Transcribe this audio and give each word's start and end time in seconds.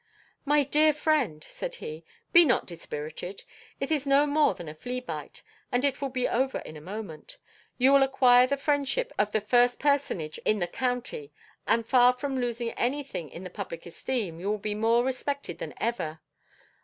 "My 0.45 0.63
dear 0.63 0.93
friend," 0.93 1.45
said 1.47 1.75
he, 1.75 2.03
"be 2.33 2.43
not 2.43 2.65
dispirited. 2.65 3.43
It 3.79 3.91
is 3.91 4.07
no 4.07 4.25
more 4.25 4.55
than 4.55 4.67
a 4.67 4.73
flea 4.73 4.99
bite, 4.99 5.43
and 5.71 5.85
it 5.85 6.01
will 6.01 6.09
be 6.09 6.27
over 6.27 6.57
in 6.57 6.75
a 6.75 6.81
moment. 6.81 7.37
You 7.77 7.93
will 7.93 8.01
acquire 8.01 8.47
the 8.47 8.57
friendship 8.57 9.13
of 9.19 9.31
the 9.31 9.39
first 9.41 9.77
personage 9.79 10.39
in 10.39 10.57
the 10.57 10.65
county, 10.65 11.31
and 11.67 11.85
far 11.85 12.13
from 12.13 12.39
losing 12.41 12.71
any 12.71 13.03
thing 13.03 13.29
in 13.29 13.43
the 13.43 13.51
public 13.51 13.85
esteem, 13.85 14.39
you 14.39 14.49
will 14.49 14.57
be 14.57 14.73
more 14.73 15.03
respected 15.05 15.59
than 15.59 15.75
ever." 15.79 16.19